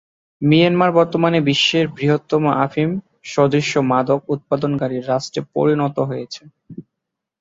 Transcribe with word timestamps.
Myanmar 0.41 0.91
বর্তমানে 0.91 1.39
বিশ্বের 1.49 1.85
বৃহত্তম 1.89 2.43
আফিম-সদৃশ 2.65 3.69
মাদক 3.91 4.19
উৎপাদনকারী 4.29 4.97
রাষ্ট্রে 5.01 5.41
পরিণত 5.55 5.97
হয়েছে। 6.09 6.41